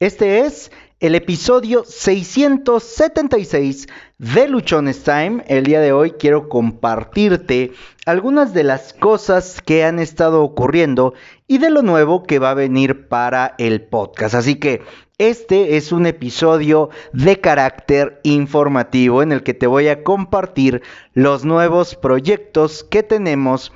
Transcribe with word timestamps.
Este 0.00 0.40
es 0.40 0.72
el 0.98 1.14
episodio 1.14 1.84
676 1.86 3.86
de 4.18 4.48
Luchones 4.48 5.04
Time. 5.04 5.44
El 5.46 5.62
día 5.62 5.80
de 5.80 5.92
hoy 5.92 6.14
quiero 6.18 6.48
compartirte 6.48 7.72
algunas 8.04 8.52
de 8.52 8.64
las 8.64 8.92
cosas 8.92 9.62
que 9.64 9.84
han 9.84 10.00
estado 10.00 10.42
ocurriendo 10.42 11.14
y 11.46 11.58
de 11.58 11.70
lo 11.70 11.82
nuevo 11.82 12.24
que 12.24 12.40
va 12.40 12.50
a 12.50 12.54
venir 12.54 13.06
para 13.06 13.54
el 13.58 13.82
podcast. 13.82 14.34
Así 14.34 14.56
que 14.56 14.82
este 15.18 15.76
es 15.76 15.92
un 15.92 16.06
episodio 16.06 16.90
de 17.12 17.40
carácter 17.40 18.18
informativo 18.24 19.22
en 19.22 19.30
el 19.30 19.44
que 19.44 19.54
te 19.54 19.68
voy 19.68 19.86
a 19.86 20.02
compartir 20.02 20.82
los 21.12 21.44
nuevos 21.44 21.94
proyectos 21.94 22.82
que 22.82 23.04
tenemos 23.04 23.72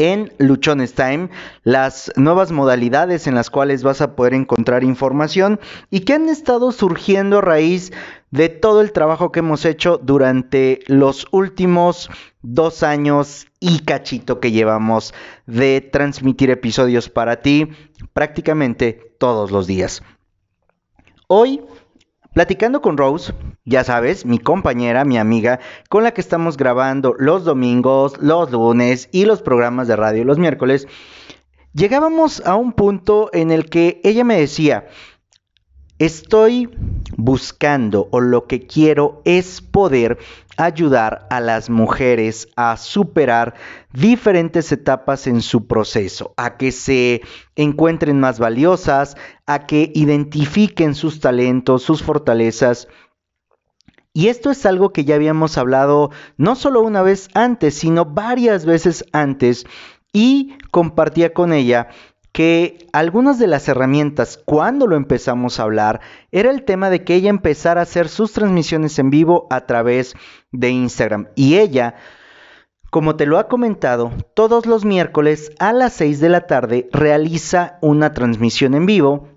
en 0.00 0.32
Luchones 0.38 0.94
Time, 0.94 1.28
las 1.62 2.10
nuevas 2.16 2.52
modalidades 2.52 3.26
en 3.26 3.34
las 3.34 3.50
cuales 3.50 3.82
vas 3.82 4.00
a 4.00 4.16
poder 4.16 4.32
encontrar 4.32 4.82
información 4.82 5.60
y 5.90 6.00
que 6.00 6.14
han 6.14 6.30
estado 6.30 6.72
surgiendo 6.72 7.38
a 7.38 7.42
raíz 7.42 7.92
de 8.30 8.48
todo 8.48 8.80
el 8.80 8.92
trabajo 8.92 9.30
que 9.30 9.40
hemos 9.40 9.66
hecho 9.66 9.98
durante 10.02 10.80
los 10.86 11.26
últimos 11.32 12.08
dos 12.40 12.82
años 12.82 13.46
y 13.60 13.80
cachito 13.80 14.40
que 14.40 14.52
llevamos 14.52 15.12
de 15.46 15.82
transmitir 15.82 16.48
episodios 16.48 17.10
para 17.10 17.42
ti 17.42 17.68
prácticamente 18.14 19.14
todos 19.18 19.50
los 19.50 19.66
días. 19.66 20.02
Hoy 21.26 21.60
Platicando 22.32 22.80
con 22.80 22.96
Rose, 22.96 23.34
ya 23.64 23.82
sabes, 23.82 24.24
mi 24.24 24.38
compañera, 24.38 25.04
mi 25.04 25.18
amiga, 25.18 25.58
con 25.88 26.04
la 26.04 26.12
que 26.12 26.20
estamos 26.20 26.56
grabando 26.56 27.16
los 27.18 27.44
domingos, 27.44 28.18
los 28.20 28.52
lunes 28.52 29.08
y 29.10 29.24
los 29.24 29.42
programas 29.42 29.88
de 29.88 29.96
radio 29.96 30.24
los 30.24 30.38
miércoles, 30.38 30.86
llegábamos 31.72 32.40
a 32.46 32.54
un 32.54 32.72
punto 32.72 33.30
en 33.32 33.50
el 33.50 33.68
que 33.68 34.00
ella 34.04 34.22
me 34.22 34.38
decía, 34.38 34.86
estoy 36.00 36.70
buscando 37.16 38.08
o 38.10 38.20
lo 38.20 38.46
que 38.46 38.66
quiero 38.66 39.20
es 39.26 39.60
poder 39.60 40.18
ayudar 40.56 41.26
a 41.30 41.40
las 41.40 41.68
mujeres 41.68 42.48
a 42.56 42.78
superar 42.78 43.54
diferentes 43.92 44.72
etapas 44.72 45.26
en 45.26 45.42
su 45.42 45.66
proceso, 45.66 46.32
a 46.38 46.56
que 46.56 46.72
se 46.72 47.20
encuentren 47.54 48.18
más 48.18 48.38
valiosas, 48.38 49.16
a 49.46 49.66
que 49.66 49.92
identifiquen 49.94 50.94
sus 50.94 51.20
talentos, 51.20 51.82
sus 51.82 52.02
fortalezas. 52.02 52.88
Y 54.14 54.28
esto 54.28 54.50
es 54.50 54.64
algo 54.64 54.94
que 54.94 55.04
ya 55.04 55.16
habíamos 55.16 55.58
hablado 55.58 56.10
no 56.38 56.56
solo 56.56 56.80
una 56.80 57.02
vez 57.02 57.28
antes, 57.34 57.74
sino 57.74 58.06
varias 58.06 58.64
veces 58.64 59.04
antes 59.12 59.66
y 60.14 60.56
compartía 60.70 61.34
con 61.34 61.52
ella 61.52 61.88
que 62.32 62.86
algunas 62.92 63.38
de 63.38 63.46
las 63.46 63.68
herramientas 63.68 64.40
cuando 64.44 64.86
lo 64.86 64.96
empezamos 64.96 65.58
a 65.58 65.64
hablar 65.64 66.00
era 66.30 66.50
el 66.50 66.64
tema 66.64 66.90
de 66.90 67.04
que 67.04 67.14
ella 67.14 67.30
empezara 67.30 67.80
a 67.80 67.84
hacer 67.84 68.08
sus 68.08 68.32
transmisiones 68.32 68.98
en 68.98 69.10
vivo 69.10 69.46
a 69.50 69.66
través 69.66 70.14
de 70.52 70.70
Instagram. 70.70 71.28
Y 71.34 71.56
ella 71.56 71.96
como 72.90 73.14
te 73.14 73.24
lo 73.24 73.38
ha 73.38 73.46
comentado, 73.46 74.10
todos 74.34 74.66
los 74.66 74.84
miércoles 74.84 75.52
a 75.60 75.72
las 75.72 75.92
6 75.92 76.18
de 76.18 76.28
la 76.28 76.48
tarde 76.48 76.88
realiza 76.92 77.78
una 77.82 78.12
transmisión 78.14 78.74
en 78.74 78.84
vivo 78.84 79.28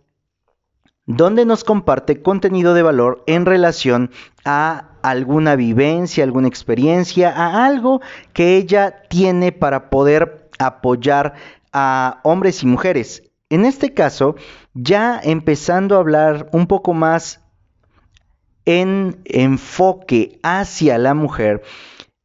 donde 1.06 1.46
nos 1.46 1.64
comparte 1.64 2.24
contenido 2.24 2.74
de 2.74 2.82
valor 2.82 3.24
en 3.28 3.46
relación 3.46 4.10
a 4.44 4.98
alguna 5.04 5.56
vivencia, 5.56 6.24
alguna 6.24 6.48
experiencia, 6.48 7.30
a 7.30 7.66
algo 7.66 8.02
que 8.34 8.58
ella 8.58 9.04
tiene 9.08 9.52
para 9.52 9.92
poder 9.92 10.50
apoyar 10.58 11.34
a 11.74 12.22
hombres 12.24 12.64
y 12.64 12.68
mujeres. 12.68 13.24
En 13.50 13.66
este 13.66 13.94
caso, 13.94 14.36
ya 14.74 15.20
empezando 15.22 15.96
a 15.96 16.00
hablar 16.00 16.50
un 16.54 16.68
poco 16.68 16.94
más 16.94 17.42
en 18.66 19.22
enfoque 19.26 20.40
hacia 20.44 20.98
la 20.98 21.14
mujer, 21.14 21.62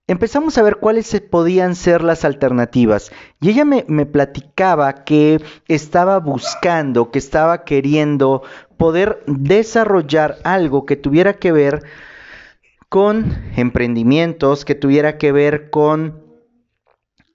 empezamos 0.06 0.56
a 0.56 0.62
ver 0.62 0.76
cuáles 0.76 1.20
podían 1.30 1.74
ser 1.74 2.02
las 2.02 2.24
alternativas. 2.24 3.10
Y 3.40 3.50
ella 3.50 3.64
me, 3.64 3.84
me, 3.88 4.06
platicaba 4.06 5.04
que 5.04 5.42
estaba 5.66 6.18
buscando, 6.20 7.10
que 7.10 7.18
estaba 7.18 7.64
queriendo 7.64 8.42
poder 8.76 9.22
desarrollar 9.26 10.38
algo 10.44 10.86
que 10.86 10.96
tuviera 10.96 11.34
que 11.34 11.52
ver 11.52 11.82
con 12.88 13.36
emprendimientos, 13.56 14.64
que 14.64 14.74
tuviera 14.74 15.18
que 15.18 15.32
ver 15.32 15.68
con 15.68 16.27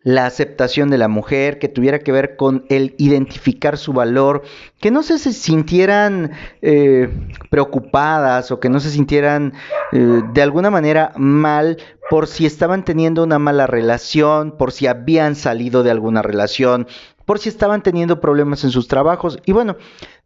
la 0.04 0.26
aceptación 0.26 0.90
de 0.90 0.98
la 0.98 1.08
mujer, 1.08 1.60
que 1.60 1.70
tuviera 1.70 2.00
que 2.00 2.12
ver 2.12 2.36
con 2.36 2.66
el 2.70 2.94
identificar 2.98 3.78
su 3.78 3.94
valor, 3.94 4.44
que 4.80 4.92
no 4.92 5.02
se 5.02 5.18
sintieran 5.18 6.32
eh, 6.62 7.10
preocupadas 7.50 8.52
o 8.52 8.60
que 8.60 8.70
no 8.70 8.80
se 8.80 8.90
sintieran 8.90 9.54
eh, 9.94 10.22
de 10.34 10.42
alguna 10.42 10.70
manera 10.70 11.14
mal 11.16 11.78
por 12.10 12.28
si 12.28 12.46
estaban 12.46 12.84
teniendo 12.84 13.24
una 13.24 13.40
mala 13.40 13.66
relación, 13.66 14.58
por 14.58 14.74
si 14.74 14.88
habían 14.88 15.36
salido 15.36 15.84
de 15.84 15.92
alguna 15.92 16.22
relación, 16.22 16.86
por 17.26 17.40
si 17.40 17.48
estaban 17.48 17.82
teniendo 17.82 18.20
problemas 18.20 18.64
en 18.66 18.72
sus 18.72 18.90
trabajos. 18.90 19.40
Y 19.46 19.54
bueno, 19.54 19.78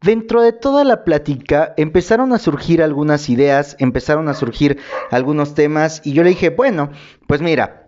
dentro 0.01 0.41
de 0.41 0.53
toda 0.53 0.83
la 0.83 1.03
plática 1.03 1.73
empezaron 1.77 2.33
a 2.33 2.39
surgir 2.39 2.81
algunas 2.81 3.29
ideas, 3.29 3.75
empezaron 3.79 4.27
a 4.27 4.33
surgir 4.33 4.79
algunos 5.11 5.53
temas 5.53 6.01
y 6.03 6.13
yo 6.13 6.23
le 6.23 6.29
dije, 6.29 6.49
bueno, 6.49 6.89
pues 7.27 7.41
mira, 7.41 7.86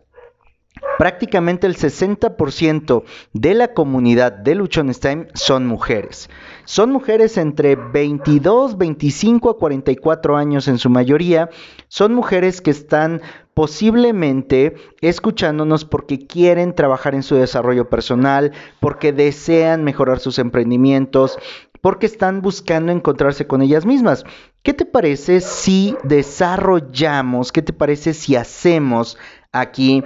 prácticamente 1.00 1.66
el 1.66 1.78
60% 1.78 3.04
de 3.32 3.54
la 3.54 3.74
comunidad 3.74 4.34
de 4.34 4.54
Luchones 4.54 5.00
Time 5.00 5.28
son 5.34 5.66
mujeres. 5.66 6.30
Son 6.66 6.92
mujeres 6.92 7.38
entre 7.38 7.78
22, 7.78 8.78
25 8.78 9.50
a 9.50 9.58
44 9.58 10.36
años 10.36 10.68
en 10.68 10.78
su 10.78 10.90
mayoría. 10.90 11.52
Son 11.88 12.14
mujeres 12.14 12.60
que 12.60 12.72
están 12.72 13.22
posiblemente 13.54 14.76
escuchándonos 15.00 15.86
porque 15.86 16.28
quieren 16.28 16.76
trabajar 16.76 17.16
en 17.16 17.24
su 17.24 17.36
desarrollo 17.36 17.90
personal, 17.90 18.52
porque 18.82 19.14
desean 19.14 19.86
mejorar 19.86 20.20
sus 20.20 20.38
emprendimientos, 20.38 21.40
porque 21.80 22.08
están 22.08 22.42
buscando 22.42 22.92
encontrarse 22.92 23.48
con 23.48 23.62
ellas 23.62 23.86
mismas. 23.86 24.26
¿Qué 24.64 24.74
te 24.74 24.84
parece 24.84 25.40
si 25.40 25.96
desarrollamos, 26.04 27.54
qué 27.54 27.62
te 27.62 27.72
parece 27.72 28.14
si 28.14 28.36
hacemos 28.36 29.18
aquí 29.54 30.04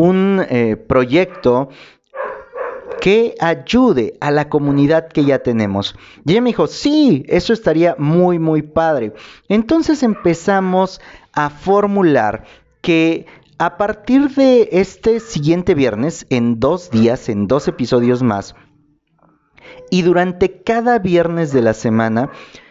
un 0.00 0.44
eh, 0.48 0.76
proyecto 0.76 1.68
que 3.00 3.34
ayude 3.40 4.14
a 4.20 4.30
la 4.30 4.48
comunidad 4.48 5.08
que 5.08 5.24
ya 5.24 5.40
tenemos. 5.40 5.94
Y 6.24 6.32
ella 6.32 6.40
me 6.40 6.50
dijo, 6.50 6.66
sí, 6.66 7.24
eso 7.28 7.52
estaría 7.52 7.96
muy, 7.98 8.38
muy 8.38 8.62
padre. 8.62 9.12
Entonces 9.48 10.02
empezamos 10.02 11.00
a 11.32 11.50
formular 11.50 12.44
que 12.80 13.26
a 13.58 13.76
partir 13.76 14.30
de 14.30 14.68
este 14.72 15.20
siguiente 15.20 15.74
viernes, 15.74 16.26
en 16.30 16.60
dos 16.60 16.90
días, 16.90 17.28
en 17.28 17.46
dos 17.46 17.68
episodios 17.68 18.22
más, 18.22 18.54
y 19.90 20.02
durante 20.02 20.62
cada 20.62 20.98
viernes 20.98 21.52
de 21.52 21.62
la 21.62 21.74
semana, 21.74 22.30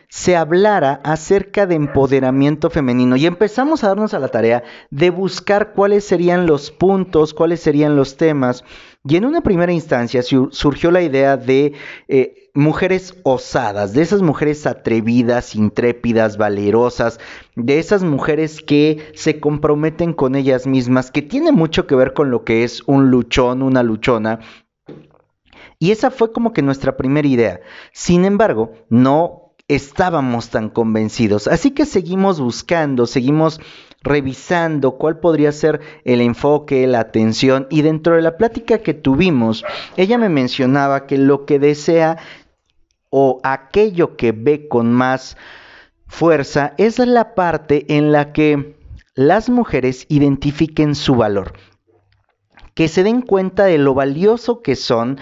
se 0.10 0.36
hablara 0.36 1.00
acerca 1.04 1.68
de 1.68 1.76
empoderamiento 1.76 2.72
femenino 2.72 3.16
y 3.16 3.28
empezamos 3.28 3.84
a 3.84 3.90
darnos 3.90 4.16
a 4.16 4.20
la 4.20 4.30
tarea 4.30 4.64
de 4.90 5.12
buscar 5.12 5.74
cuáles 5.74 6.04
serían 6.04 6.48
los 6.48 6.72
puntos, 6.72 7.36
cuáles 7.36 7.60
serían 7.60 7.96
los 7.96 8.18
temas. 8.18 8.64
Y 9.08 9.16
en 9.16 9.26
una 9.26 9.42
primera 9.42 9.72
instancia 9.72 10.24
surgió 10.24 10.90
la 10.90 11.04
idea 11.04 11.38
de 11.38 11.74
eh, 12.08 12.50
mujeres 12.56 13.16
osadas, 13.24 13.94
de 13.94 14.02
esas 14.02 14.24
mujeres 14.24 14.66
atrevidas, 14.66 15.56
intrépidas, 15.56 16.38
valerosas, 16.38 17.20
de 17.56 17.78
esas 17.78 18.04
mujeres 18.04 18.64
que 18.64 19.12
se 19.14 19.40
comprometen 19.40 20.14
con 20.14 20.36
ellas 20.36 20.66
mismas, 20.66 21.12
que 21.12 21.22
tiene 21.22 21.52
mucho 21.52 21.86
que 21.86 21.96
ver 21.96 22.14
con 22.14 22.32
lo 22.32 22.44
que 22.44 22.64
es 22.64 22.82
un 22.88 23.12
luchón, 23.12 23.62
una 23.62 23.84
luchona. 23.84 24.40
Y 25.78 25.92
esa 25.92 26.10
fue 26.10 26.34
como 26.34 26.52
que 26.52 26.64
nuestra 26.64 26.98
primera 26.98 27.28
idea. 27.28 27.62
Sin 27.94 28.26
embargo, 28.26 28.74
no 28.90 29.49
estábamos 29.70 30.50
tan 30.50 30.70
convencidos. 30.70 31.48
Así 31.48 31.72
que 31.72 31.86
seguimos 31.86 32.42
buscando, 32.42 33.06
seguimos 33.06 33.62
revisando 34.02 34.94
cuál 34.94 35.20
podría 35.20 35.52
ser 35.52 35.80
el 36.04 36.22
enfoque, 36.22 36.88
la 36.88 37.00
atención 37.00 37.68
y 37.70 37.82
dentro 37.82 38.16
de 38.16 38.22
la 38.22 38.38
plática 38.38 38.80
que 38.80 38.94
tuvimos, 38.94 39.64
ella 39.96 40.18
me 40.18 40.30
mencionaba 40.30 41.06
que 41.06 41.18
lo 41.18 41.46
que 41.46 41.60
desea 41.60 42.18
o 43.10 43.40
aquello 43.44 44.16
que 44.18 44.32
ve 44.32 44.68
con 44.68 44.92
más 44.94 45.38
fuerza 46.08 46.74
es 46.78 47.00
la 47.00 47.36
parte 47.36 47.86
en 47.96 48.12
la 48.12 48.32
que 48.34 48.76
las 49.16 49.50
mujeres 49.50 50.06
identifiquen 50.10 50.96
su 50.96 51.16
valor, 51.16 51.54
que 52.74 52.88
se 52.88 53.04
den 53.04 53.22
cuenta 53.22 53.66
de 53.66 53.78
lo 53.78 53.94
valioso 53.94 54.62
que 54.62 54.76
son 54.76 55.20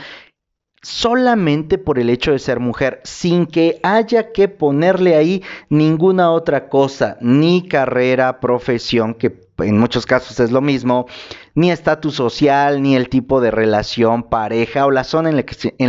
solamente 0.81 1.77
por 1.77 1.99
el 1.99 2.09
hecho 2.09 2.31
de 2.31 2.39
ser 2.39 2.59
mujer, 2.59 3.01
sin 3.03 3.45
que 3.45 3.79
haya 3.83 4.31
que 4.31 4.47
ponerle 4.47 5.15
ahí 5.15 5.43
ninguna 5.69 6.31
otra 6.31 6.69
cosa, 6.69 7.17
ni 7.21 7.67
carrera, 7.67 8.39
profesión 8.39 9.13
que 9.13 9.47
en 9.59 9.79
muchos 9.79 10.05
casos 10.05 10.39
es 10.39 10.51
lo 10.51 10.61
mismo, 10.61 11.07
ni 11.55 11.71
estatus 11.71 12.15
social, 12.15 12.81
ni 12.81 12.95
el 12.95 13.09
tipo 13.09 13.41
de 13.41 13.51
relación, 13.51 14.23
pareja 14.23 14.85
o 14.85 14.91
la 14.91 15.03
zona 15.03 15.29
en 15.29 15.35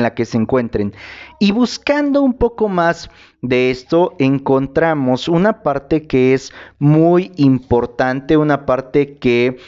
la, 0.03 0.15
que 0.15 0.25
se, 0.25 0.37
encuentren. 0.37 0.95
Y 1.39 1.53
buscando 1.53 2.23
un 2.23 2.35
poco 2.35 2.69
más 2.69 3.11
de 3.43 3.71
esto, 3.71 4.15
encontramos 4.19 5.29
una 5.29 5.63
parte 5.63 6.07
que 6.07 6.33
es 6.33 6.53
muy 6.79 7.33
importante, 7.37 8.37
una 8.37 8.65
parte 8.65 9.19
que 9.19 9.59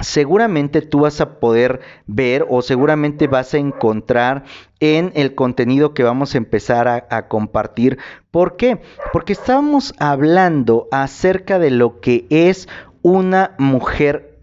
seguramente 0.00 0.82
tú 0.82 1.00
vas 1.00 1.20
a 1.20 1.40
poder 1.40 1.80
ver 2.06 2.46
o 2.48 2.62
seguramente 2.62 3.26
vas 3.26 3.54
a 3.54 3.58
encontrar 3.58 4.44
en 4.78 5.12
el 5.14 5.34
contenido 5.34 5.94
que 5.94 6.02
vamos 6.02 6.34
a 6.34 6.38
empezar 6.38 6.88
a, 6.88 7.28
compartir. 7.28 7.98
¿Por 8.30 8.56
qué? 8.56 8.80
Porque 9.12 9.32
estamos 9.32 9.94
hablando 9.98 10.88
acerca 10.92 11.58
de 11.58 11.70
lo 11.70 12.00
que 12.00 12.26
es 12.30 12.68
una 13.02 13.54
mujer 13.58 14.38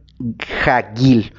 Hagil 0.66 1.32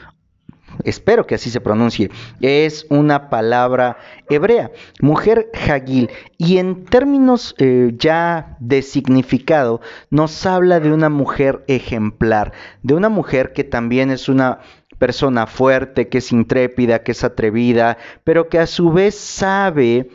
espero 0.84 1.26
que 1.26 1.34
así 1.34 1.50
se 1.50 1.60
pronuncie, 1.60 2.10
es 2.40 2.86
una 2.90 3.30
palabra 3.30 3.98
hebrea, 4.28 4.70
mujer 5.00 5.50
Hagil, 5.69 6.10
y 6.36 6.58
en 6.58 6.84
términos 6.84 7.54
eh, 7.58 7.92
ya 7.96 8.56
de 8.60 8.82
significado 8.82 9.80
nos 10.10 10.46
habla 10.46 10.80
de 10.80 10.92
una 10.92 11.08
mujer 11.08 11.64
ejemplar, 11.69 12.52
de 12.82 12.94
una 12.94 13.08
mujer 13.08 13.52
que 13.52 13.64
también 13.64 14.10
es 14.10 14.28
una 14.28 14.60
persona 14.98 15.46
fuerte, 15.46 16.08
que 16.08 16.19
es 16.19 16.32
intrépida, 16.32 17.02
que 17.02 17.12
es 17.12 17.24
atrevida, 17.24 17.98
pero 18.24 18.48
que 18.48 18.58
a 18.58 18.66
su 18.66 18.90
vez 18.90 19.14
sabe 19.16 20.08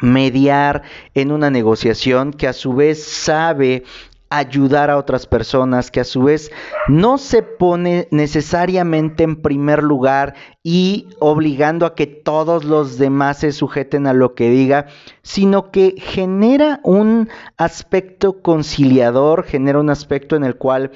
mediar 0.00 0.82
en 1.14 1.32
una 1.32 1.50
negociación, 1.50 2.32
que 2.32 2.46
a 2.46 2.52
su 2.52 2.74
vez 2.74 3.02
sabe 3.02 3.84
ayudar 4.30 4.90
a 4.90 4.98
otras 4.98 5.26
personas, 5.26 5.90
que 5.90 6.00
a 6.00 6.04
su 6.04 6.22
vez 6.22 6.50
no 6.86 7.18
se 7.18 7.42
pone 7.42 8.08
necesariamente 8.10 9.24
en 9.24 9.40
primer 9.40 9.82
lugar 9.82 10.34
y 10.62 11.08
obligando 11.18 11.86
a 11.86 11.94
que 11.94 12.06
todos 12.06 12.64
los 12.64 12.98
demás 12.98 13.38
se 13.38 13.52
sujeten 13.52 14.06
a 14.06 14.12
lo 14.12 14.34
que 14.34 14.50
diga, 14.50 14.86
sino 15.22 15.70
que 15.70 15.94
genera 15.98 16.80
un 16.84 17.28
aspecto 17.56 18.42
conciliador, 18.42 19.44
genera 19.44 19.78
un 19.78 19.90
aspecto 19.90 20.36
en 20.36 20.44
el 20.44 20.56
cual 20.56 20.92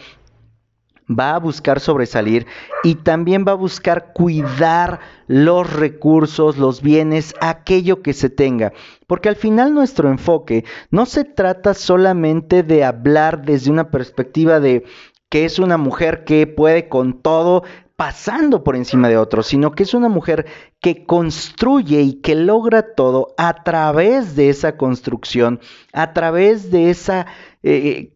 va 1.18 1.34
a 1.34 1.38
buscar 1.38 1.80
sobresalir 1.80 2.46
y 2.82 2.96
también 2.96 3.44
va 3.46 3.52
a 3.52 3.56
buscar 3.56 4.12
cuidar 4.12 5.00
los 5.26 5.72
recursos, 5.72 6.58
los 6.58 6.82
bienes, 6.82 7.34
aquello 7.40 8.02
que 8.02 8.12
se 8.12 8.30
tenga. 8.30 8.72
Porque 9.06 9.28
al 9.28 9.36
final 9.36 9.74
nuestro 9.74 10.08
enfoque 10.10 10.64
no 10.90 11.06
se 11.06 11.24
trata 11.24 11.74
solamente 11.74 12.62
de 12.62 12.84
hablar 12.84 13.44
desde 13.44 13.70
una 13.70 13.90
perspectiva 13.90 14.60
de 14.60 14.84
que 15.28 15.46
es 15.46 15.58
una 15.58 15.78
mujer 15.78 16.24
que 16.24 16.46
puede 16.46 16.88
con 16.88 17.22
todo 17.22 17.62
pasando 17.96 18.64
por 18.64 18.74
encima 18.74 19.08
de 19.08 19.16
otros, 19.16 19.46
sino 19.46 19.72
que 19.72 19.84
es 19.84 19.94
una 19.94 20.08
mujer 20.08 20.46
que 20.80 21.06
construye 21.06 22.00
y 22.02 22.14
que 22.14 22.34
logra 22.34 22.94
todo 22.94 23.34
a 23.38 23.62
través 23.62 24.34
de 24.34 24.48
esa 24.50 24.76
construcción, 24.76 25.60
a 25.92 26.12
través 26.12 26.70
de 26.70 26.90
esa 26.90 27.26
eh, 27.62 28.12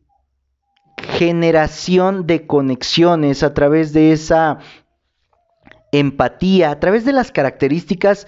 generación 0.96 2.26
de 2.26 2.46
conexiones, 2.46 3.42
a 3.42 3.54
través 3.54 3.92
de 3.92 4.12
esa 4.12 4.58
empatía, 5.92 6.70
a 6.70 6.80
través 6.80 7.04
de 7.04 7.12
las 7.12 7.32
características 7.32 8.26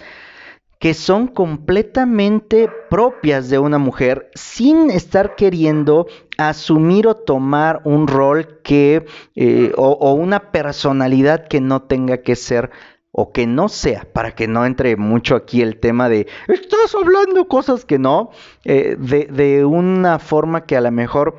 que 0.79 0.93
son 0.93 1.27
completamente 1.27 2.69
propias 2.89 3.49
de 3.49 3.59
una 3.59 3.77
mujer 3.77 4.31
sin 4.33 4.89
estar 4.89 5.35
queriendo 5.35 6.07
asumir 6.37 7.05
o 7.05 7.15
tomar 7.15 7.81
un 7.83 8.07
rol 8.07 8.61
que 8.63 9.05
eh, 9.35 9.73
o, 9.75 10.13
una 10.13 10.51
personalidad 10.51 11.47
que 11.49 11.59
no 11.59 11.81
tenga 11.81 12.19
que 12.19 12.37
ser 12.37 12.71
o 13.11 13.33
que 13.33 13.45
no 13.45 13.67
sea, 13.67 14.07
para 14.13 14.31
que 14.31 14.47
no 14.47 14.65
entre 14.65 14.95
mucho 14.95 15.35
aquí 15.35 15.61
el 15.61 15.79
tema 15.79 16.07
de 16.07 16.27
estás 16.47 16.95
hablando 16.95 17.47
cosas 17.49 17.83
que 17.83 17.99
no, 17.99 18.29
eh, 18.63 18.95
de, 18.97 19.25
de 19.25 19.65
una 19.65 20.17
forma 20.17 20.65
que 20.65 20.77
a 20.77 20.81
lo 20.81 20.91
mejor 20.91 21.35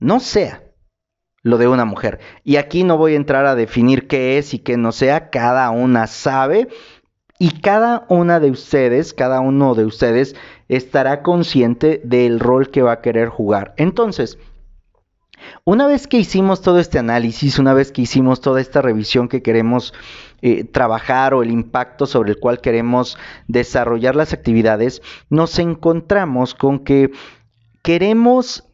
no 0.00 0.18
sea 0.20 0.64
lo 1.42 1.58
de 1.58 1.68
una 1.68 1.84
mujer. 1.84 2.20
Y 2.44 2.56
aquí 2.56 2.84
no 2.84 2.98
voy 2.98 3.12
a 3.12 3.16
entrar 3.16 3.46
a 3.46 3.54
definir 3.54 4.08
qué 4.08 4.38
es 4.38 4.52
y 4.54 4.58
qué 4.58 4.76
no 4.76 4.92
sea, 4.92 5.30
cada 5.30 5.70
una 5.70 6.06
sabe 6.06 6.68
y 7.38 7.60
cada 7.60 8.04
una 8.08 8.40
de 8.40 8.50
ustedes, 8.50 9.14
cada 9.14 9.40
uno 9.40 9.74
de 9.74 9.86
ustedes 9.86 10.36
estará 10.68 11.22
consciente 11.22 12.00
del 12.04 12.38
rol 12.38 12.70
que 12.70 12.82
va 12.82 12.92
a 12.92 13.00
querer 13.00 13.28
jugar. 13.28 13.72
Entonces, 13.78 14.38
una 15.64 15.86
vez 15.86 16.06
que 16.06 16.18
hicimos 16.18 16.60
todo 16.60 16.78
este 16.78 16.98
análisis, 16.98 17.58
una 17.58 17.72
vez 17.72 17.92
que 17.92 18.02
hicimos 18.02 18.42
toda 18.42 18.60
esta 18.60 18.82
revisión 18.82 19.28
que 19.28 19.42
queremos 19.42 19.94
eh, 20.42 20.64
trabajar 20.64 21.32
o 21.32 21.42
el 21.42 21.50
impacto 21.50 22.04
sobre 22.06 22.32
el 22.32 22.38
cual 22.38 22.60
queremos 22.60 23.16
desarrollar 23.48 24.16
las 24.16 24.34
actividades, 24.34 25.00
nos 25.30 25.58
encontramos 25.58 26.54
con 26.54 26.80
que 26.80 27.10
queremos 27.82 28.69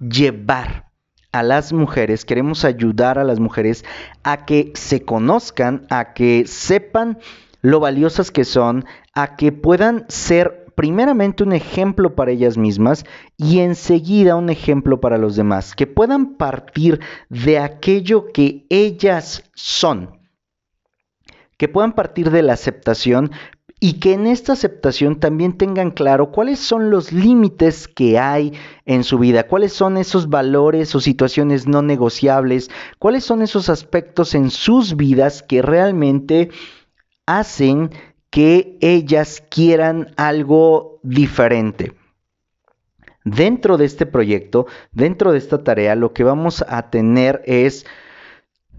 llevar 0.00 0.86
a 1.32 1.42
las 1.42 1.72
mujeres, 1.72 2.24
queremos 2.24 2.64
ayudar 2.64 3.18
a 3.18 3.24
las 3.24 3.40
mujeres 3.40 3.84
a 4.22 4.46
que 4.46 4.72
se 4.74 5.04
conozcan, 5.04 5.86
a 5.90 6.14
que 6.14 6.46
sepan 6.46 7.18
lo 7.60 7.80
valiosas 7.80 8.30
que 8.30 8.44
son, 8.44 8.84
a 9.12 9.36
que 9.36 9.52
puedan 9.52 10.06
ser 10.08 10.66
primeramente 10.76 11.42
un 11.42 11.52
ejemplo 11.52 12.14
para 12.14 12.30
ellas 12.30 12.56
mismas 12.56 13.04
y 13.36 13.60
enseguida 13.60 14.36
un 14.36 14.50
ejemplo 14.50 15.00
para 15.00 15.18
los 15.18 15.34
demás, 15.34 15.74
que 15.74 15.86
puedan 15.86 16.36
partir 16.36 17.00
de 17.28 17.58
aquello 17.58 18.26
que 18.32 18.66
ellas 18.68 19.42
son, 19.54 20.20
que 21.56 21.68
puedan 21.68 21.92
partir 21.92 22.30
de 22.30 22.42
la 22.42 22.52
aceptación, 22.52 23.32
y 23.78 23.94
que 23.94 24.14
en 24.14 24.26
esta 24.26 24.54
aceptación 24.54 25.20
también 25.20 25.58
tengan 25.58 25.90
claro 25.90 26.30
cuáles 26.30 26.58
son 26.58 26.90
los 26.90 27.12
límites 27.12 27.88
que 27.88 28.18
hay 28.18 28.54
en 28.86 29.04
su 29.04 29.18
vida, 29.18 29.46
cuáles 29.46 29.72
son 29.74 29.98
esos 29.98 30.30
valores 30.30 30.94
o 30.94 31.00
situaciones 31.00 31.66
no 31.66 31.82
negociables, 31.82 32.70
cuáles 32.98 33.24
son 33.24 33.42
esos 33.42 33.68
aspectos 33.68 34.34
en 34.34 34.50
sus 34.50 34.96
vidas 34.96 35.42
que 35.42 35.60
realmente 35.60 36.50
hacen 37.26 37.90
que 38.30 38.78
ellas 38.80 39.42
quieran 39.50 40.12
algo 40.16 40.98
diferente. 41.02 41.92
Dentro 43.24 43.76
de 43.76 43.84
este 43.84 44.06
proyecto, 44.06 44.66
dentro 44.92 45.32
de 45.32 45.38
esta 45.38 45.64
tarea, 45.64 45.96
lo 45.96 46.12
que 46.12 46.24
vamos 46.24 46.64
a 46.66 46.90
tener 46.90 47.42
es 47.44 47.84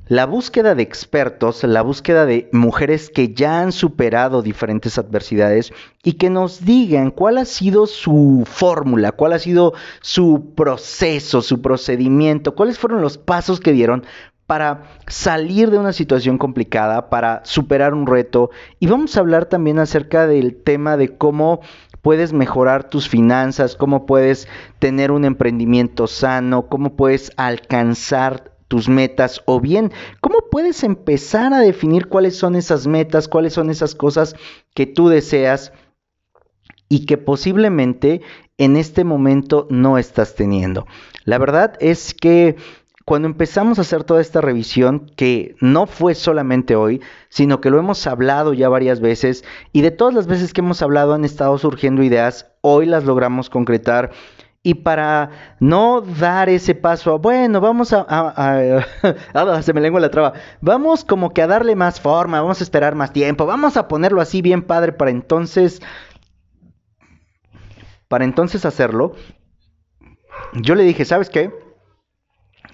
la 0.10 0.26
búsqueda 0.26 0.74
de 0.74 0.84
expertos, 0.84 1.64
la 1.64 1.82
búsqueda 1.82 2.26
de 2.26 2.50
mujeres 2.54 3.10
que 3.10 3.34
ya 3.34 3.60
han 3.60 3.72
superado 3.72 4.42
diferentes 4.42 4.98
adversidades 4.98 5.74
y 6.04 6.14
que 6.14 6.30
nos 6.30 6.64
digan 6.64 7.12
cuál 7.12 7.38
ha 7.38 7.46
sido 7.46 7.88
su 7.88 8.44
fórmula, 8.46 9.12
cuál 9.12 9.34
ha 9.34 9.40
sido 9.40 9.74
su 10.02 10.54
proceso, 10.56 11.42
su 11.42 11.62
procedimiento, 11.62 12.56
cuáles 12.56 12.80
fueron 12.80 13.02
los 13.02 13.18
pasos 13.18 13.60
que 13.60 13.74
dieron 13.74 14.06
para 14.46 14.84
salir 15.08 15.72
de 15.72 15.78
una 15.78 15.92
situación 15.92 16.38
complicada, 16.38 17.10
para 17.10 17.42
superar 17.44 17.94
un 17.94 18.08
reto. 18.08 18.50
Y 18.80 18.88
vamos 18.88 19.18
a 19.18 19.20
hablar 19.20 19.48
también 19.48 19.78
acerca 19.78 20.26
del 20.26 20.56
tema 20.56 20.96
de 20.96 21.18
cómo 21.18 21.60
puedes 22.02 22.32
mejorar 22.32 22.90
tus 22.90 23.10
finanzas, 23.10 23.76
cómo 23.76 24.06
puedes 24.06 24.48
tener 24.80 25.12
un 25.12 25.26
emprendimiento 25.26 26.08
sano, 26.08 26.68
cómo 26.68 26.96
puedes 26.96 27.34
alcanzar 27.36 28.57
tus 28.68 28.90
metas 28.90 29.42
o 29.46 29.60
bien 29.60 29.92
cómo 30.22 30.40
puedes 30.52 30.84
empezar 30.84 31.54
a 31.54 31.60
definir 31.60 32.08
cuáles 32.08 32.38
son 32.38 32.56
esas 32.56 32.88
metas, 32.88 33.28
cuáles 33.28 33.54
son 33.54 33.70
esas 33.70 33.96
cosas 33.96 34.36
que 34.74 34.86
tú 34.86 35.10
deseas 35.10 35.72
y 36.90 37.06
que 37.06 37.18
posiblemente 37.18 38.22
en 38.58 38.78
este 38.78 39.04
momento 39.04 39.68
no 39.70 39.98
estás 39.98 40.36
teniendo. 40.36 40.88
La 41.26 41.38
verdad 41.38 41.76
es 41.80 42.14
que 42.14 42.56
cuando 43.08 43.30
empezamos 43.30 43.78
a 43.78 43.84
hacer 43.84 44.04
toda 44.04 44.20
esta 44.20 44.42
revisión, 44.42 45.10
que 45.16 45.56
no 45.62 45.86
fue 45.88 46.14
solamente 46.14 46.76
hoy, 46.76 47.02
sino 47.30 47.62
que 47.62 47.70
lo 47.70 47.80
hemos 47.80 48.06
hablado 48.06 48.54
ya 48.54 48.68
varias 48.68 49.00
veces, 49.00 49.46
y 49.72 49.80
de 49.80 49.92
todas 49.92 50.14
las 50.14 50.28
veces 50.28 50.52
que 50.52 50.60
hemos 50.60 50.82
hablado 50.82 51.14
han 51.14 51.24
estado 51.24 51.58
surgiendo 51.58 52.04
ideas, 52.04 52.52
hoy 52.60 52.86
las 52.86 53.06
logramos 53.06 53.50
concretar 53.50 54.12
y 54.64 54.74
para 54.74 55.30
no 55.60 56.02
dar 56.02 56.50
ese 56.50 56.76
paso, 56.76 57.20
bueno, 57.20 57.62
vamos 57.62 57.94
a, 57.94 58.06
a, 58.08 59.62
se 59.62 59.74
me 59.74 59.82
lengua 59.82 60.00
la 60.02 60.12
traba, 60.12 60.34
vamos 60.62 61.06
como 61.06 61.34
que 61.34 61.42
a 61.42 61.48
darle 61.48 61.76
más 61.76 62.02
forma, 62.02 62.42
vamos 62.42 62.60
a 62.60 62.64
esperar 62.64 62.96
más 62.96 63.14
tiempo, 63.14 63.46
vamos 63.46 63.78
a 63.78 63.88
ponerlo 63.88 64.20
así 64.20 64.42
bien 64.42 64.64
padre 64.64 64.92
para 64.92 65.12
entonces, 65.12 65.82
para 68.08 68.26
entonces 68.26 68.66
hacerlo. 68.66 69.16
Yo 70.54 70.76
le 70.76 70.84
dije, 70.84 71.06
¿sabes 71.06 71.30
qué? 71.30 71.52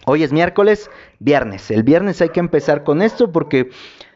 Hoy 0.05 0.23
es 0.23 0.33
miércoles, 0.33 0.89
viernes. 1.19 1.71
El 1.71 1.83
viernes 1.83 2.21
hay 2.21 2.29
que 2.29 2.39
empezar 2.39 2.83
con 2.83 3.01
esto 3.01 3.31
porque 3.31 3.69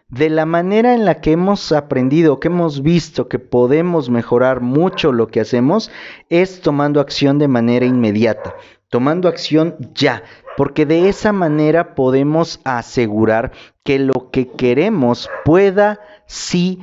de 0.09 0.29
la 0.29 0.45
manera 0.45 0.93
en 0.93 1.05
la 1.05 1.19
que 1.19 1.33
hemos 1.33 1.71
aprendido, 1.71 2.39
que 2.39 2.47
hemos 2.47 2.81
visto 2.81 3.27
que 3.27 3.39
podemos 3.39 4.09
mejorar 4.09 4.61
mucho 4.61 5.11
lo 5.11 5.27
que 5.27 5.41
hacemos, 5.41 5.91
es 6.29 6.61
tomando 6.61 7.01
acción 7.01 7.39
de 7.39 7.47
manera 7.47 7.85
inmediata, 7.85 8.55
tomando 8.89 9.27
acción 9.27 9.75
ya, 9.93 10.23
porque 10.55 10.85
de 10.85 11.09
esa 11.09 11.33
manera 11.33 11.93
podemos 11.93 12.61
asegurar 12.63 13.51
que 13.83 13.99
lo 13.99 14.31
que 14.31 14.47
queremos 14.47 15.29
pueda 15.43 15.99
sí 16.25 16.79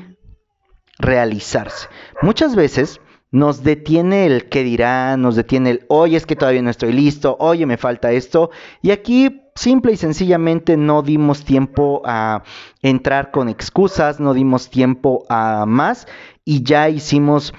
realizarse. 0.99 1.89
Muchas 2.21 2.55
veces 2.55 3.01
nos 3.31 3.65
detiene 3.65 4.27
el 4.27 4.49
que 4.49 4.63
dirá, 4.63 5.17
nos 5.17 5.35
detiene 5.35 5.71
el, 5.71 5.87
oye, 5.89 6.17
es 6.17 6.27
que 6.27 6.37
todavía 6.37 6.63
no 6.63 6.71
estoy 6.71 6.93
listo, 6.93 7.37
oye, 7.41 7.67
me 7.67 7.79
falta 7.79 8.13
esto. 8.13 8.51
Y 8.81 8.93
aquí 8.93 9.44
simple 9.55 9.93
y 9.93 9.97
sencillamente 9.97 10.77
no 10.77 11.03
dimos 11.03 11.45
tiempo 11.45 12.03
a 12.05 12.43
entrar 12.83 13.31
con 13.31 13.49
excusas, 13.49 14.21
no 14.21 14.35
dimos 14.35 14.71
tiempo 14.71 15.25
a 15.29 15.65
más 15.67 16.07
y 16.45 16.63
ya 16.63 16.89
hicimos 16.89 17.55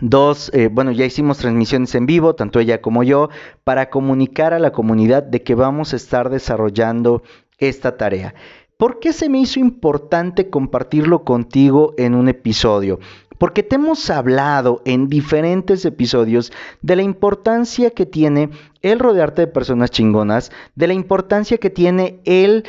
dos, 0.00 0.50
eh, 0.54 0.68
bueno, 0.68 0.92
ya 0.92 1.04
hicimos 1.04 1.38
transmisiones 1.38 1.94
en 1.94 2.06
vivo, 2.06 2.34
tanto 2.34 2.60
ella 2.60 2.80
como 2.80 3.02
yo, 3.02 3.28
para 3.64 3.90
comunicar 3.90 4.54
a 4.54 4.58
la 4.58 4.72
comunidad 4.72 5.22
de 5.22 5.42
que 5.42 5.54
vamos 5.54 5.92
a 5.92 5.96
estar 5.96 6.30
desarrollando 6.30 7.22
esta 7.58 7.96
tarea. 7.96 8.34
¿Por 8.78 8.98
qué 9.00 9.14
se 9.14 9.30
me 9.30 9.38
hizo 9.38 9.58
importante 9.58 10.50
compartirlo 10.50 11.24
contigo 11.24 11.94
en 11.96 12.14
un 12.14 12.28
episodio? 12.28 12.98
Porque 13.38 13.62
te 13.62 13.76
hemos 13.76 14.10
hablado 14.10 14.82
en 14.84 15.08
diferentes 15.08 15.84
episodios 15.84 16.52
de 16.82 16.96
la 16.96 17.02
importancia 17.02 17.90
que 17.90 18.06
tiene 18.06 18.50
el 18.82 18.98
rodearte 18.98 19.42
de 19.42 19.46
personas 19.46 19.90
chingonas, 19.90 20.50
de 20.74 20.86
la 20.86 20.94
importancia 20.94 21.58
que 21.58 21.70
tiene 21.70 22.20
el 22.24 22.64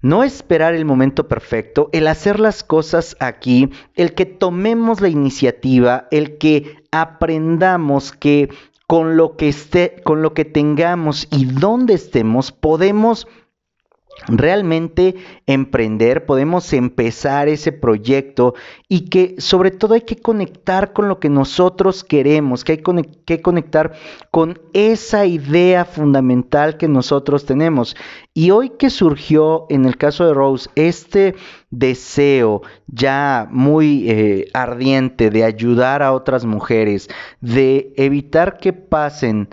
no 0.00 0.22
esperar 0.22 0.74
el 0.74 0.84
momento 0.84 1.26
perfecto, 1.26 1.90
el 1.92 2.06
hacer 2.06 2.38
las 2.38 2.62
cosas 2.62 3.16
aquí, 3.18 3.70
el 3.94 4.14
que 4.14 4.26
tomemos 4.26 5.00
la 5.00 5.08
iniciativa, 5.08 6.06
el 6.10 6.38
que 6.38 6.76
aprendamos 6.92 8.12
que 8.12 8.48
con 8.86 9.16
lo 9.16 9.36
que 9.36 9.48
esté, 9.48 9.96
con 10.04 10.22
lo 10.22 10.34
que 10.34 10.44
tengamos 10.44 11.28
y 11.30 11.44
donde 11.44 11.94
estemos 11.94 12.52
podemos 12.52 13.26
realmente 14.26 15.14
emprender, 15.46 16.26
podemos 16.26 16.72
empezar 16.72 17.48
ese 17.48 17.72
proyecto 17.72 18.54
y 18.88 19.08
que 19.08 19.36
sobre 19.38 19.70
todo 19.70 19.94
hay 19.94 20.02
que 20.02 20.16
conectar 20.16 20.92
con 20.92 21.08
lo 21.08 21.20
que 21.20 21.28
nosotros 21.28 22.04
queremos, 22.04 22.64
que 22.64 22.72
hay 22.72 22.82
que 23.24 23.40
conectar 23.40 23.92
con 24.30 24.60
esa 24.72 25.24
idea 25.24 25.84
fundamental 25.84 26.76
que 26.76 26.88
nosotros 26.88 27.46
tenemos. 27.46 27.96
Y 28.34 28.50
hoy 28.50 28.70
que 28.70 28.90
surgió 28.90 29.66
en 29.70 29.84
el 29.84 29.96
caso 29.96 30.26
de 30.26 30.34
Rose 30.34 30.68
este 30.74 31.34
deseo 31.70 32.62
ya 32.86 33.48
muy 33.50 34.10
eh, 34.10 34.48
ardiente 34.52 35.30
de 35.30 35.44
ayudar 35.44 36.02
a 36.02 36.12
otras 36.12 36.44
mujeres, 36.44 37.08
de 37.40 37.92
evitar 37.96 38.58
que 38.58 38.72
pasen 38.72 39.48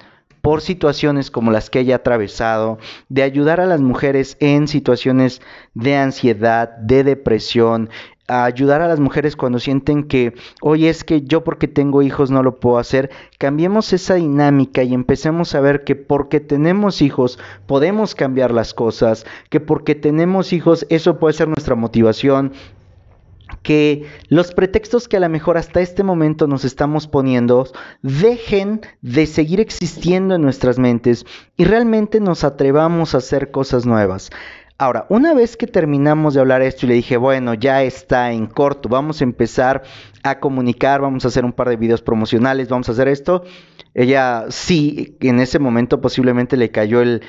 por 0.45 0.61
situaciones 0.61 1.31
como 1.31 1.49
las 1.49 1.71
que 1.71 1.79
ella 1.79 1.95
ha 1.95 1.97
atravesado, 1.97 2.77
de 3.09 3.23
ayudar 3.23 3.59
a 3.59 3.65
las 3.65 3.81
mujeres 3.81 4.37
en 4.39 4.67
situaciones 4.67 5.41
de 5.73 5.95
ansiedad, 5.95 6.69
de 6.77 7.03
depresión, 7.03 7.89
a 8.27 8.45
ayudar 8.45 8.83
a 8.83 8.87
las 8.87 8.99
mujeres 8.99 9.35
cuando 9.35 9.57
sienten 9.57 10.03
que, 10.03 10.35
oye, 10.61 10.89
es 10.89 11.03
que 11.03 11.23
yo 11.23 11.43
porque 11.43 11.67
tengo 11.67 12.03
hijos 12.03 12.29
no 12.29 12.43
lo 12.43 12.59
puedo 12.59 12.77
hacer, 12.77 13.09
cambiemos 13.39 13.91
esa 13.91 14.13
dinámica 14.13 14.83
y 14.83 14.93
empecemos 14.93 15.55
a 15.55 15.61
ver 15.61 15.83
que 15.83 15.95
porque 15.95 16.39
tenemos 16.39 17.01
hijos 17.01 17.39
podemos 17.65 18.13
cambiar 18.13 18.51
las 18.51 18.75
cosas, 18.75 19.25
que 19.49 19.59
porque 19.59 19.95
tenemos 19.95 20.53
hijos 20.53 20.85
eso 20.91 21.17
puede 21.17 21.33
ser 21.33 21.47
nuestra 21.47 21.73
motivación, 21.73 22.53
que 23.61 24.05
los 24.29 24.53
pretextos 24.53 25.07
que 25.07 25.17
a 25.17 25.19
lo 25.19 25.29
mejor 25.29 25.57
hasta 25.57 25.81
este 25.81 26.03
momento 26.03 26.47
nos 26.47 26.65
estamos 26.65 27.07
poniendo 27.07 27.67
dejen 28.01 28.81
de 29.01 29.25
seguir 29.25 29.59
existiendo 29.59 30.35
en 30.35 30.41
nuestras 30.41 30.79
mentes 30.79 31.25
y 31.57 31.65
realmente 31.65 32.19
nos 32.19 32.43
atrevamos 32.43 33.13
a 33.13 33.19
hacer 33.19 33.51
cosas 33.51 33.85
nuevas. 33.85 34.29
Ahora, 34.77 35.05
una 35.07 35.33
vez 35.33 35.55
que 35.55 35.67
terminamos 35.67 36.33
de 36.33 36.41
hablar 36.41 36.61
esto 36.61 36.85
y 36.85 36.89
le 36.89 36.95
dije, 36.95 37.15
bueno, 37.15 37.53
ya 37.53 37.83
está 37.83 38.33
en 38.33 38.45
corto, 38.45 38.89
vamos 38.89 39.21
a 39.21 39.23
empezar 39.23 39.83
a 40.21 40.41
comunicar, 40.41 40.99
vamos 40.99 41.23
a 41.23 41.29
hacer 41.29 41.45
un 41.45 41.53
par 41.53 41.69
de 41.69 41.77
videos 41.77 42.01
promocionales, 42.01 42.67
vamos 42.67 42.89
a 42.89 42.91
hacer 42.91 43.07
esto, 43.07 43.43
ella 43.93 44.47
sí, 44.49 45.17
en 45.21 45.39
ese 45.39 45.59
momento 45.59 46.01
posiblemente 46.01 46.57
le 46.57 46.71
cayó 46.71 47.01
el, 47.01 47.21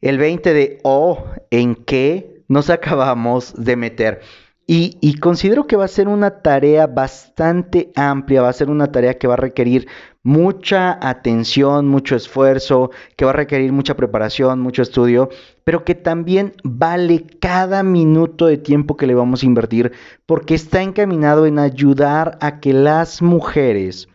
el 0.00 0.16
20 0.16 0.54
de, 0.54 0.78
oh, 0.84 1.26
¿en 1.50 1.74
qué 1.74 2.42
nos 2.48 2.70
acabamos 2.70 3.52
de 3.62 3.76
meter? 3.76 4.20
Y, 4.66 5.18
considero 5.18 5.66
que 5.66 5.76
va 5.76 5.84
a 5.84 5.88
ser 5.88 6.08
una 6.08 6.40
tarea 6.40 6.86
bastante 6.86 7.92
amplia, 7.94 8.40
va 8.40 8.48
a 8.48 8.52
ser 8.54 8.70
una 8.70 8.90
tarea 8.90 9.18
que 9.18 9.26
va 9.26 9.34
a 9.34 9.36
requerir 9.36 9.86
mucha 10.22 10.98
atención, 11.06 11.86
mucho 11.86 12.16
esfuerzo, 12.16 12.90
que 13.16 13.26
va 13.26 13.32
a 13.32 13.34
requerir 13.34 13.72
mucha 13.72 13.94
preparación, 13.94 14.60
mucho 14.60 14.80
estudio, 14.80 15.28
pero 15.64 15.84
que 15.84 15.94
también 15.94 16.54
vale 16.62 17.26
cada 17.40 17.82
minuto 17.82 18.46
de 18.46 18.56
tiempo 18.56 18.96
que 18.96 19.06
le 19.06 19.14
vamos 19.14 19.42
a 19.42 19.46
invertir 19.46 19.92
porque 20.24 20.54
está 20.54 20.80
encaminado 20.80 21.44
en 21.44 21.58
ayudar 21.58 22.38
a 22.40 22.60
que 22.60 22.72
las 22.72 23.20
mujeres 23.20 24.08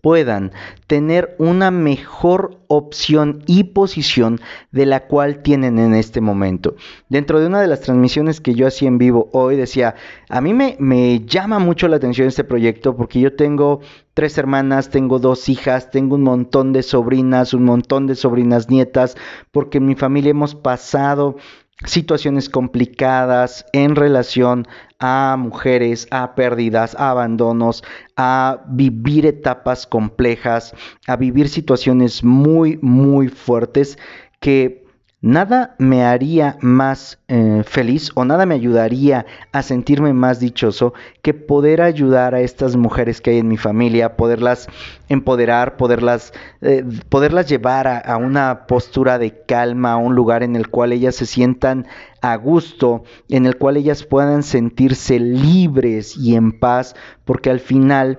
puedan 0.00 0.52
tener 0.86 1.34
una 1.38 1.70
mejor 1.70 2.58
opción 2.68 3.42
y 3.46 3.64
posición 3.64 4.40
de 4.70 4.86
la 4.86 5.06
cual 5.06 5.42
tienen 5.42 5.78
en 5.78 5.94
este 5.94 6.20
momento. 6.20 6.74
Dentro 7.08 7.40
de 7.40 7.46
una 7.46 7.60
de 7.60 7.66
las 7.66 7.80
transmisiones 7.80 8.40
que 8.40 8.54
yo 8.54 8.66
hacía 8.66 8.88
en 8.88 8.98
vivo 8.98 9.28
hoy 9.32 9.56
decía, 9.56 9.94
a 10.28 10.40
mí 10.40 10.54
me, 10.54 11.20
llama 11.26 11.58
mucho 11.58 11.88
la 11.88 11.96
atención 11.96 12.28
este 12.28 12.44
proyecto 12.44 12.96
porque 12.96 13.20
yo 13.20 13.34
tengo 13.34 13.80
tres 14.14 14.38
hermanas, 14.38 14.90
tengo 14.90 15.18
dos 15.18 15.48
hijas, 15.48 15.90
tengo 15.90 16.16
un 16.16 16.22
montón 16.22 16.72
de 16.72 16.82
sobrinas, 16.82 17.54
un 17.54 17.64
montón 17.64 18.06
de 18.06 18.14
sobrinas 18.14 18.70
nietas, 18.70 19.16
porque 19.50 19.78
en 19.78 19.86
mi 19.86 19.94
familia 19.94 20.30
hemos 20.30 20.54
pasado 20.54 21.36
situaciones 21.84 22.48
complicadas 22.48 23.66
en 23.72 23.96
relación 23.96 24.66
a 24.98 25.36
mujeres, 25.38 26.06
a 26.10 26.34
pérdidas, 26.34 26.94
a 26.94 27.10
abandonos, 27.10 27.82
a 28.16 28.62
vivir 28.68 29.26
etapas 29.26 29.86
complejas, 29.86 30.74
a 31.06 31.16
vivir 31.16 31.48
situaciones 31.48 32.22
muy, 32.22 32.78
muy 32.82 33.28
fuertes 33.28 33.98
que 34.40 34.81
Nada 35.24 35.76
me 35.78 36.04
haría 36.04 36.58
más 36.62 37.20
eh, 37.28 37.62
feliz 37.64 38.10
o 38.16 38.24
nada 38.24 38.44
me 38.44 38.56
ayudaría 38.56 39.24
a 39.52 39.62
sentirme 39.62 40.12
más 40.12 40.40
dichoso 40.40 40.94
que 41.22 41.32
poder 41.32 41.80
ayudar 41.80 42.34
a 42.34 42.40
estas 42.40 42.74
mujeres 42.74 43.20
que 43.20 43.30
hay 43.30 43.38
en 43.38 43.46
mi 43.46 43.56
familia, 43.56 44.16
poderlas 44.16 44.66
empoderar, 45.08 45.76
poderlas, 45.76 46.32
eh, 46.60 46.84
poderlas 47.08 47.48
llevar 47.48 47.86
a, 47.86 47.98
a 47.98 48.16
una 48.16 48.66
postura 48.66 49.20
de 49.20 49.44
calma, 49.46 49.92
a 49.92 49.96
un 49.96 50.16
lugar 50.16 50.42
en 50.42 50.56
el 50.56 50.68
cual 50.68 50.90
ellas 50.90 51.14
se 51.14 51.26
sientan 51.26 51.86
a 52.20 52.34
gusto, 52.34 53.04
en 53.28 53.46
el 53.46 53.56
cual 53.58 53.76
ellas 53.76 54.02
puedan 54.02 54.42
sentirse 54.42 55.20
libres 55.20 56.16
y 56.16 56.34
en 56.34 56.58
paz, 56.58 56.96
porque 57.24 57.48
al 57.48 57.60
final 57.60 58.18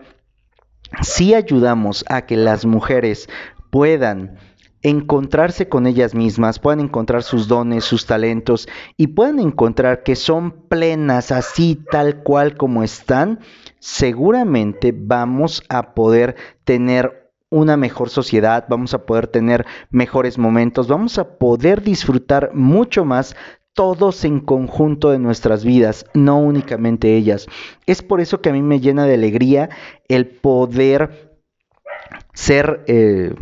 si 1.01 1.33
ayudamos 1.33 2.05
a 2.07 2.25
que 2.25 2.38
las 2.38 2.65
mujeres 2.65 3.27
puedan 3.72 4.38
encontrarse 4.84 5.70
con 5.70 5.88
ellas 5.88 6.13
mismas, 6.13 6.60
puedan 6.60 6.82
encontrar 6.82 7.24
sus 7.24 7.48
dones, 7.48 7.86
sus 7.86 8.06
talentos 8.06 8.68
y 8.98 9.08
puedan 9.08 9.40
encontrar 9.40 10.04
que 10.04 10.16
son 10.16 10.52
plenas 10.68 11.32
así 11.32 11.80
tal 11.90 12.22
cual 12.22 12.58
como 12.58 12.84
están, 12.84 13.40
seguramente 13.80 14.94
vamos 14.96 15.63
a 15.70 15.94
poder 15.94 16.36
tener 16.66 17.32
una 17.50 17.78
mejor 17.78 18.10
sociedad, 18.10 18.66
vamos 18.68 18.94
a 18.94 19.06
poder 19.06 19.28
tener 19.28 19.66
mejores 19.90 20.38
momentos, 20.38 20.88
vamos 20.88 21.18
a 21.18 21.38
poder 21.38 21.82
disfrutar 21.82 22.52
mucho 22.54 23.06
más 23.06 23.36
todos 23.74 24.25
en 24.25 24.40
conjunto 24.40 25.12
de 25.12 25.20
nuestras 25.20 25.63
vidas, 25.63 26.06
no 26.13 26.40
únicamente 26.40 27.16
ellas. 27.16 27.48
Es 27.86 28.02
por 28.02 28.22
eso 28.22 28.42
que 28.42 28.50
a 28.50 28.54
mí 28.54 28.62
me 28.62 28.80
llena 28.80 29.06
de 29.06 29.16
alegría 29.16 29.70
el 30.10 30.28
poder 30.28 31.40
ser... 32.34 32.84
Eh, 32.88 33.34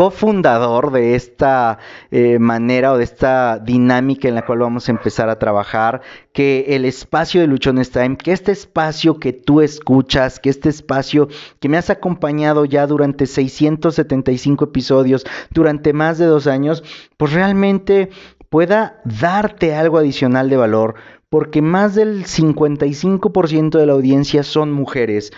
cofundador 0.00 0.92
de 0.92 1.14
esta 1.14 1.76
eh, 2.10 2.38
manera 2.38 2.94
o 2.94 2.96
de 2.96 3.04
esta 3.04 3.58
dinámica 3.58 4.28
en 4.28 4.34
la 4.34 4.46
cual 4.46 4.60
vamos 4.60 4.88
a 4.88 4.92
empezar 4.92 5.28
a 5.28 5.38
trabajar, 5.38 6.00
que 6.32 6.64
el 6.68 6.86
espacio 6.86 7.42
de 7.42 7.46
Luchones 7.46 7.90
Time, 7.90 8.16
que 8.16 8.32
este 8.32 8.50
espacio 8.50 9.18
que 9.18 9.34
tú 9.34 9.60
escuchas, 9.60 10.40
que 10.40 10.48
este 10.48 10.70
espacio 10.70 11.28
que 11.58 11.68
me 11.68 11.76
has 11.76 11.90
acompañado 11.90 12.64
ya 12.64 12.86
durante 12.86 13.26
675 13.26 14.64
episodios, 14.64 15.26
durante 15.50 15.92
más 15.92 16.16
de 16.16 16.24
dos 16.24 16.46
años, 16.46 16.82
pues 17.18 17.34
realmente 17.34 18.08
pueda 18.48 19.02
darte 19.04 19.74
algo 19.74 19.98
adicional 19.98 20.48
de 20.48 20.56
valor, 20.56 20.94
porque 21.28 21.60
más 21.60 21.94
del 21.94 22.24
55% 22.24 23.78
de 23.78 23.84
la 23.84 23.92
audiencia 23.92 24.44
son 24.44 24.72
mujeres 24.72 25.30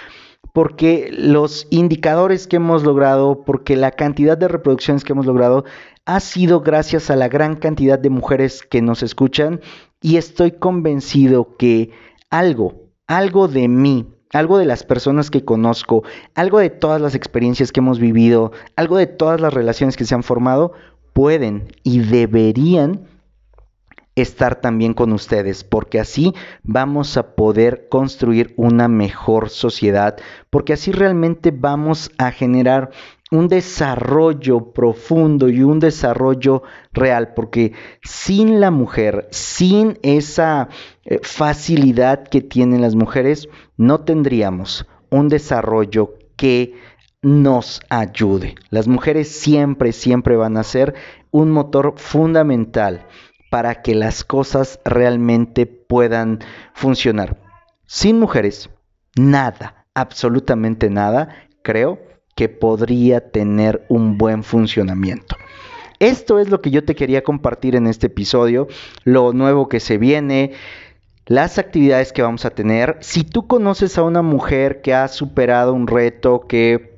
porque 0.53 1.11
los 1.13 1.67
indicadores 1.71 2.47
que 2.47 2.57
hemos 2.57 2.85
logrado, 2.85 3.45
porque 3.45 3.77
la 3.77 3.93
cantidad 3.93 4.37
de 4.37 4.49
reproducciones 4.49 5.05
que 5.05 5.13
hemos 5.13 5.27
logrado 5.27 5.65
ha 6.05 6.21
sido 6.21 6.61
gracias 6.61 7.11
a 7.11 7.17
la 7.17 7.29
gran 7.29 7.57
cantidad 7.57 7.99
de 7.99 8.11
mujeres 8.11 8.63
que 8.63 8.83
nos 8.83 9.03
escuchan 9.03 9.61
y 10.01 10.17
estoy 10.17 10.53
convencido 10.53 11.57
que 11.57 11.91
algo, 12.31 12.75
algo 13.07 13.49
de 13.49 13.69
mí 13.69 14.09
algo 14.33 14.59
de 14.59 14.65
las 14.65 14.83
personas 14.83 15.31
que 15.31 15.45
conozco, 15.45 16.05
algo 16.35 16.59
de 16.59 16.71
todas 16.71 17.01
las 17.01 17.15
experiencias 17.15 17.71
que 17.71 17.81
hemos 17.81 17.99
vivido, 17.99 18.53
algo 18.77 18.97
de 18.97 19.07
todas 19.07 19.41
las 19.41 19.53
relaciones 19.53 19.97
que 19.97 20.07
se 20.07 20.15
han 20.15 20.23
formado, 20.23 20.73
pueden 21.13 21.69
y 21.83 22.01
deberían 22.01 23.07
estar 24.15 24.61
también 24.61 24.95
con 24.95 25.13
ustedes, 25.13 25.65
porque 25.65 25.99
así 25.99 26.35
vamos 26.63 27.17
a 27.17 27.35
poder 27.35 27.89
construir 27.89 28.53
una 28.57 28.89
mejor 28.89 29.49
sociedad, 29.49 30.17
porque 30.51 30.75
así 30.75 30.93
realmente 30.93 31.51
vamos 31.51 32.11
a 32.19 32.31
generar 32.31 32.91
un 33.31 33.49
desarrollo 33.49 34.73
profundo 34.73 35.49
y 35.49 35.63
un 35.63 35.81
desarrollo 35.81 36.63
real, 36.93 37.33
porque 37.35 37.73
sin 38.03 38.61
la 38.61 38.71
mujer, 38.71 39.27
sin 39.31 39.99
esa 40.03 40.69
eh, 41.05 41.19
facilidad 41.23 42.29
que 42.29 42.43
tienen 42.43 42.83
las 42.83 42.95
mujeres, 42.95 43.49
no 43.79 44.01
tendríamos 44.01 44.87
un 45.09 45.29
desarrollo 45.29 46.15
que 46.37 46.75
nos 47.23 47.81
ayude. 47.89 48.57
Las 48.69 48.87
mujeres 48.87 49.29
siempre, 49.29 49.93
siempre 49.93 50.37
van 50.37 50.59
a 50.59 50.65
ser 50.65 50.95
un 51.31 51.51
motor 51.51 51.95
fundamental 51.97 53.07
para 53.53 53.83
que 53.83 53.95
las 53.95 54.25
cosas 54.25 54.81
realmente 54.83 55.67
puedan 55.67 56.39
funcionar. 56.73 57.37
Sin 57.85 58.19
mujeres, 58.19 58.71
nada, 59.15 59.85
absolutamente 59.93 60.89
nada, 60.89 61.29
creo 61.61 61.99
que 62.35 62.49
podría 62.49 63.31
tener 63.31 63.85
un 63.91 64.17
buen 64.17 64.43
funcionamiento. 64.43 65.37
Esto 65.99 66.39
es 66.39 66.49
lo 66.49 66.63
que 66.63 66.71
yo 66.71 66.83
te 66.83 66.95
quería 66.95 67.23
compartir 67.23 67.77
en 67.77 67.89
este 67.89 68.07
episodio, 68.07 68.69
lo 69.05 69.35
nuevo 69.35 69.69
que 69.69 69.81
se 69.81 69.99
viene, 69.99 70.53
las 71.27 71.59
actividades 71.59 72.15
que 72.15 72.23
vamos 72.23 72.47
a 72.47 72.51
tener. 72.55 72.97
Si 73.01 73.23
tú 73.23 73.47
conoces 73.47 73.99
a 73.99 74.03
una 74.03 74.23
mujer 74.23 74.81
que 74.81 74.95
ha 74.95 75.09
superado 75.09 75.75
un 75.75 75.89
reto, 75.89 76.47
que 76.49 76.92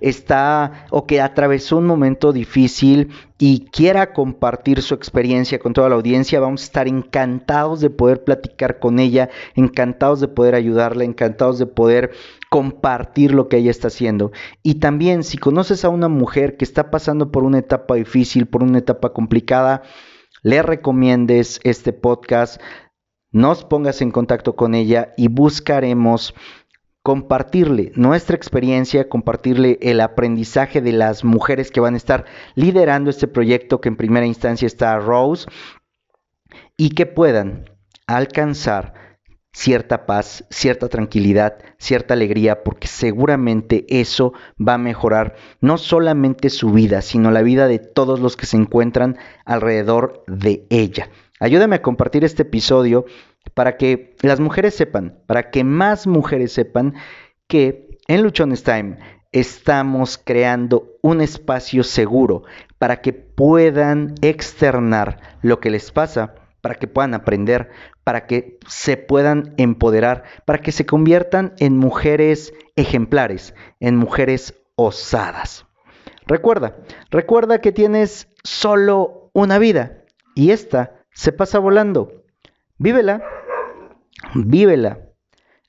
está 0.00 0.86
o 0.90 1.06
que 1.06 1.20
atravesó 1.20 1.78
un 1.78 1.86
momento 1.86 2.32
difícil 2.32 3.10
y 3.38 3.66
quiera 3.66 4.12
compartir 4.12 4.80
su 4.82 4.94
experiencia 4.94 5.58
con 5.58 5.72
toda 5.72 5.88
la 5.88 5.96
audiencia, 5.96 6.40
vamos 6.40 6.62
a 6.62 6.64
estar 6.64 6.88
encantados 6.88 7.80
de 7.80 7.90
poder 7.90 8.24
platicar 8.24 8.78
con 8.78 8.98
ella, 8.98 9.28
encantados 9.54 10.20
de 10.20 10.28
poder 10.28 10.54
ayudarla, 10.54 11.04
encantados 11.04 11.58
de 11.58 11.66
poder 11.66 12.12
compartir 12.50 13.34
lo 13.34 13.48
que 13.48 13.56
ella 13.56 13.70
está 13.70 13.88
haciendo. 13.88 14.32
Y 14.62 14.76
también 14.76 15.24
si 15.24 15.38
conoces 15.38 15.84
a 15.84 15.88
una 15.88 16.08
mujer 16.08 16.56
que 16.56 16.64
está 16.64 16.90
pasando 16.90 17.30
por 17.32 17.42
una 17.42 17.58
etapa 17.58 17.96
difícil, 17.96 18.46
por 18.46 18.62
una 18.62 18.78
etapa 18.78 19.12
complicada, 19.12 19.82
le 20.42 20.62
recomiendes 20.62 21.58
este 21.64 21.92
podcast, 21.92 22.60
nos 23.32 23.64
pongas 23.64 24.00
en 24.02 24.12
contacto 24.12 24.54
con 24.54 24.74
ella 24.74 25.12
y 25.16 25.28
buscaremos 25.28 26.34
compartirle 27.04 27.92
nuestra 27.96 28.34
experiencia, 28.34 29.10
compartirle 29.10 29.78
el 29.82 30.00
aprendizaje 30.00 30.80
de 30.80 30.92
las 30.92 31.22
mujeres 31.22 31.70
que 31.70 31.80
van 31.80 31.92
a 31.92 31.98
estar 31.98 32.24
liderando 32.54 33.10
este 33.10 33.28
proyecto 33.28 33.82
que 33.82 33.90
en 33.90 33.96
primera 33.96 34.24
instancia 34.24 34.64
está 34.64 34.98
Rose 34.98 35.46
y 36.78 36.94
que 36.94 37.04
puedan 37.04 37.66
alcanzar 38.06 38.94
cierta 39.52 40.06
paz, 40.06 40.46
cierta 40.48 40.88
tranquilidad, 40.88 41.58
cierta 41.76 42.14
alegría, 42.14 42.64
porque 42.64 42.88
seguramente 42.88 43.84
eso 43.90 44.32
va 44.58 44.74
a 44.74 44.78
mejorar 44.78 45.36
no 45.60 45.76
solamente 45.76 46.48
su 46.48 46.72
vida, 46.72 47.02
sino 47.02 47.30
la 47.30 47.42
vida 47.42 47.68
de 47.68 47.80
todos 47.80 48.18
los 48.18 48.34
que 48.38 48.46
se 48.46 48.56
encuentran 48.56 49.18
alrededor 49.44 50.24
de 50.26 50.66
ella. 50.70 51.10
Ayúdame 51.38 51.76
a 51.76 51.82
compartir 51.82 52.24
este 52.24 52.44
episodio 52.44 53.04
para 53.52 53.76
que 53.76 54.16
las 54.22 54.40
mujeres 54.40 54.74
sepan, 54.74 55.20
para 55.26 55.50
que 55.50 55.64
más 55.64 56.06
mujeres 56.06 56.52
sepan 56.52 56.94
que 57.46 57.98
en 58.08 58.22
Luchones 58.22 58.62
Time 58.62 58.98
estamos 59.32 60.16
creando 60.16 60.92
un 61.02 61.20
espacio 61.20 61.82
seguro 61.82 62.44
para 62.78 63.00
que 63.00 63.12
puedan 63.12 64.14
externar 64.22 65.38
lo 65.42 65.58
que 65.58 65.70
les 65.70 65.90
pasa, 65.90 66.34
para 66.60 66.76
que 66.76 66.86
puedan 66.86 67.14
aprender, 67.14 67.70
para 68.04 68.26
que 68.26 68.58
se 68.68 68.96
puedan 68.96 69.54
empoderar, 69.56 70.24
para 70.44 70.60
que 70.60 70.72
se 70.72 70.86
conviertan 70.86 71.54
en 71.58 71.76
mujeres 71.76 72.54
ejemplares, 72.76 73.54
en 73.80 73.96
mujeres 73.96 74.54
osadas. 74.76 75.66
Recuerda, 76.26 76.76
recuerda 77.10 77.60
que 77.60 77.72
tienes 77.72 78.28
solo 78.44 79.30
una 79.34 79.58
vida 79.58 80.04
y 80.34 80.50
esta 80.52 80.94
se 81.10 81.32
pasa 81.32 81.58
volando. 81.58 82.24
Vívela, 82.78 83.22
vívela, 84.34 84.98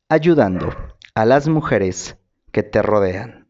ayudando 0.09 0.73
a 1.13 1.25
las 1.25 1.47
mujeres 1.47 2.17
que 2.51 2.63
te 2.63 2.81
rodean. 2.81 3.44